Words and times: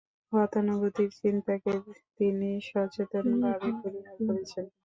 গতানুগতিক 0.33 1.09
চিন্তাকে 1.19 1.71
তিনি 2.17 2.49
সচেতনভাবেই 2.69 3.73
পরিহার 3.81 4.15
করেছেন। 4.19 4.65